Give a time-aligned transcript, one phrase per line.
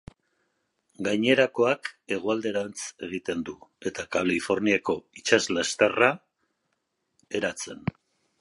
[1.07, 3.55] Gainerakoak hegoalderantz egiten du,
[3.91, 6.11] eta Kaliforniako itsaslasterra
[7.43, 7.89] eratzen.